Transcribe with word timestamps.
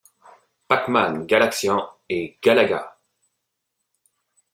Pac-Man, 0.67 1.27
Galaxian 1.27 1.83
et 2.09 2.39
Galaga. 2.41 2.81